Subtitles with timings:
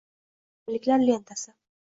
[0.65, 1.51] Yangiliklar lentasi